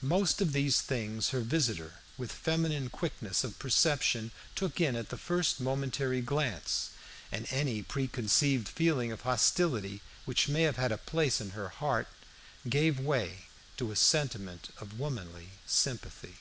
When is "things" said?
0.80-1.28